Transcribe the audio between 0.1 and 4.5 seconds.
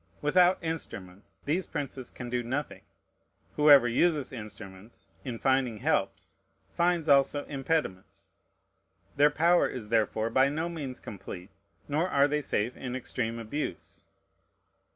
Without instruments, these princes can do nothing. Whoever uses